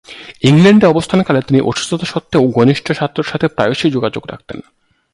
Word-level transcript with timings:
ইংল্যান্ডে 0.41 0.85
অবস্থানকালে 0.87 1.39
তিনি 1.41 1.59
অসুস্থতা 1.61 2.05
সত্ত্বেও, 2.05 2.43
ঘনিষ্ঠ 2.47 2.91
ছাত্রদের 2.91 3.31
সাথে 3.31 3.47
প্রায়শই 3.47 3.91
যোগাযোগ 3.91 4.23
রাখতেন। 4.27 4.59